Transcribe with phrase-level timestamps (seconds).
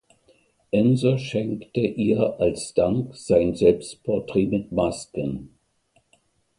[0.71, 5.51] Ensor schenkte ihr als Dank sein "Selbstporträt mit Masken".